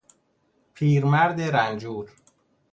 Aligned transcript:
پیرمرد 0.73 1.41
رنجور 1.41 2.09